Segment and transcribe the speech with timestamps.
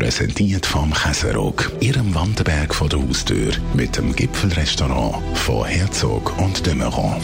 [0.00, 6.74] präsentiert vom Käserock, Ihrem Wanderberg vor der Haustür, mit dem Gipfelrestaurant von Herzog und de
[6.74, 7.20] Meuron.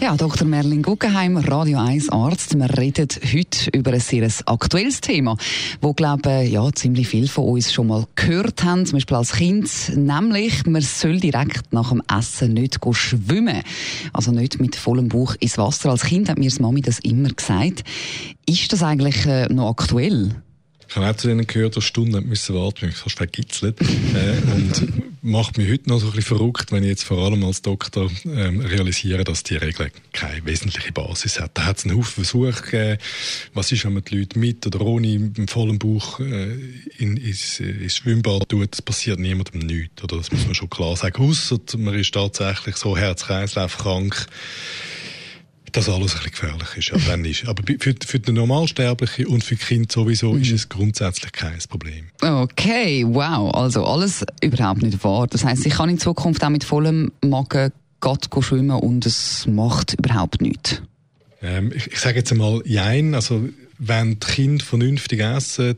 [0.00, 0.48] Ja, Dr.
[0.48, 2.58] Merlin Guggenheim, Radio 1 Arzt.
[2.58, 5.36] Wir reden heute über ein sehr aktuelles Thema,
[5.82, 9.70] wo glaube ja ziemlich viele von uns schon mal gehört haben, zum Beispiel als Kind,
[9.94, 13.62] nämlich man soll direkt nach dem Essen nicht schwimmen,
[14.14, 15.90] also nicht mit vollem Bauch ins Wasser.
[15.90, 17.84] Als Kind hat mir das Mami das immer gesagt.
[18.48, 20.34] Ist das eigentlich äh, noch aktuell?
[20.88, 23.78] Ich habe auch zu denen gehört, die Stunden müssen warten, mich fast vergitzelt.
[23.80, 27.44] äh, und macht mich heute noch so ein bisschen verrückt, wenn ich jetzt vor allem
[27.44, 31.50] als Doktor ähm, realisiere, dass die Regel keine wesentliche Basis hat.
[31.54, 32.98] Da hat es einen Haufen Versuche gegeben.
[33.52, 36.54] Was ist, wenn man die Leute mit oder ohne im vollen Bauch äh,
[36.96, 38.72] in, ins, ins Schwimmbad tut?
[38.72, 40.02] Das passiert niemandem nichts.
[40.02, 41.22] Oder das muss man schon klar sagen.
[41.22, 44.26] Ausser man ist tatsächlich so Herz-Kreislauf krank
[45.78, 46.88] dass alles ein bisschen gefährlich ist.
[46.88, 47.46] Ja, dann ist.
[47.46, 50.42] Aber für, für den Normalsterblichen und für Kind sowieso mhm.
[50.42, 52.06] ist es grundsätzlich kein Problem.
[52.20, 53.54] Okay, wow.
[53.54, 55.26] Also alles überhaupt nicht wahr.
[55.28, 59.94] Das heißt, ich kann in Zukunft auch mit vollem Magen Gott schwimmen und es macht
[59.94, 60.82] überhaupt nichts.
[61.42, 63.14] Ähm, ich, ich sage jetzt einmal Jein.
[63.14, 65.76] Also wenn die Kinder vernünftig essen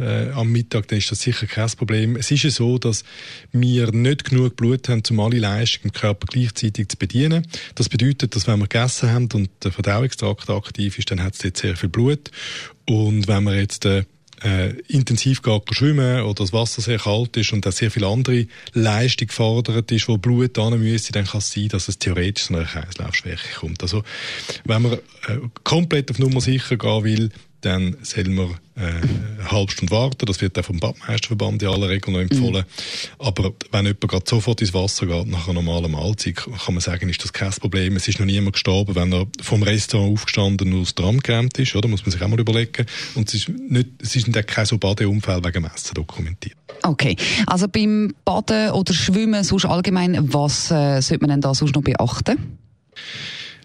[0.00, 2.16] äh, am Mittag, dann ist das sicher kein Problem.
[2.16, 3.04] Es ist ja so, dass
[3.52, 7.46] wir nicht genug Blut haben, um alle Leistungen im Körper gleichzeitig zu bedienen.
[7.74, 11.40] Das bedeutet, dass wenn wir gegessen haben und der Verdauungstrakt aktiv ist, dann hat es
[11.40, 12.30] dort sehr viel Blut.
[12.88, 14.04] Und wenn wir jetzt äh,
[14.42, 18.46] äh, intensiv geht schwimmen oder das Wasser sehr kalt ist und da sehr viel andere
[18.72, 22.54] Leistung gefordert ist, wo Blut an müsste, dann kann es sein, dass es theoretisch zu
[22.54, 23.82] einer Kreislaufschwäche kommt.
[23.82, 24.02] Also
[24.64, 24.98] wenn man äh,
[25.64, 27.30] komplett auf Nummer sicher gehen will,
[27.60, 30.26] dann soll man äh, eine halbe Stunde warten.
[30.26, 32.64] Das wird auch vom Badmeisterverband in aller Regel noch empfohlen.
[32.64, 33.26] Mhm.
[33.26, 37.08] Aber wenn jemand gerade sofort ins Wasser geht, nach einer normalen Mahlzeit, kann man sagen,
[37.08, 37.96] ist das kein Problem.
[37.96, 41.74] Es ist noch niemand gestorben, wenn er vom Restaurant aufgestanden und aus Tram geräumt ist.
[41.76, 41.88] Oder?
[41.88, 42.86] Muss man sich auch mal überlegen.
[43.14, 46.56] Und es ist, nicht, es ist kein so Badeunfall wegen Messen dokumentiert.
[46.82, 51.74] Okay, also beim Baden oder Schwimmen sonst allgemein, was äh, sollte man denn da sonst
[51.74, 52.58] noch beachten?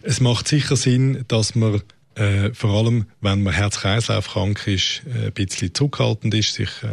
[0.01, 1.81] Es macht sicher Sinn, dass man
[2.15, 6.87] äh, vor allem, wenn man Herz-Kreislauf-krank ist, äh, ein bisschen zurückhaltend ist, sich äh,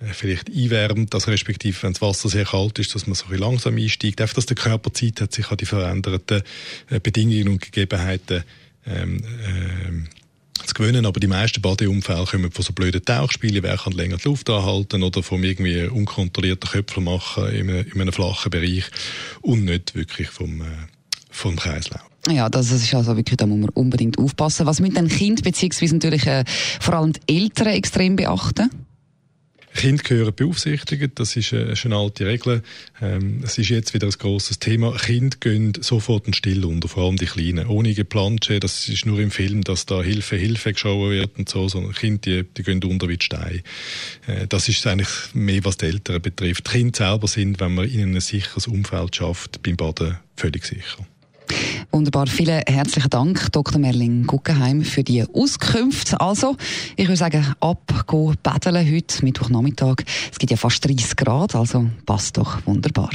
[0.00, 3.30] äh, vielleicht einwärmt, also respektive, wenn das Wasser sehr kalt ist, dass man so ein
[3.30, 6.42] bisschen langsam einsteigt, einfach, dass der Körper Zeit hat, sich an die veränderten
[6.88, 8.44] äh, Bedingungen und Gegebenheiten
[8.86, 13.92] ähm, äh, zu gewöhnen, aber die meisten Badeunfälle kommen von so blöden Tauchspielen, wer kann
[13.92, 18.50] länger die Luft anhalten oder vom irgendwie unkontrollierten Köpfel machen in einem, in einem flachen
[18.50, 18.84] Bereich
[19.40, 20.64] und nicht wirklich vom, äh,
[21.38, 22.02] vom Kreislauf.
[22.28, 24.66] Ja, das ist also wirklich, da muss man unbedingt aufpassen.
[24.66, 26.44] Was mit den Kind beziehungsweise natürlich äh,
[26.80, 28.70] vor allem die Eltern extrem beachten?
[29.74, 32.62] Kinder gehören beaufsichtigt, das ist, äh, eine alte Regel.
[33.00, 34.96] Ähm, es ist jetzt wieder ein grosses Thema.
[34.96, 37.68] Kinder gehen sofort in Still unter, vor allem die Kleinen.
[37.68, 41.68] Ohne Geplansche, das ist nur im Film, dass da Hilfe, Hilfe geschaut wird und so,
[41.68, 43.62] sondern Kinder, die, die gehen unter wie die Steine.
[44.26, 46.66] Äh, das ist eigentlich mehr, was die Eltern betrifft.
[46.66, 51.06] Die Kinder selber sind, wenn man ihnen ein sicheres Umfeld schafft, beim Baden völlig sicher.
[51.90, 52.26] Wunderbar.
[52.26, 53.78] Vielen herzlichen Dank, Dr.
[53.78, 56.20] Merlin Guggenheim, für die Auskünfte.
[56.20, 56.56] Also,
[56.96, 60.04] ich würde sagen, ab, go paddeln heute, Mittwochnachmittag.
[60.30, 63.10] Es gibt ja fast 30 Grad, also passt doch wunderbar.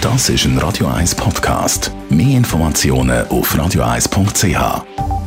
[0.00, 1.92] Das ist ein Radio 1 Podcast.
[2.08, 5.19] Mehr Informationen auf radio1.ch.